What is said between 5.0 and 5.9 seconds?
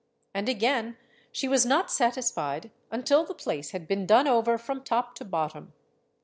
to bottom.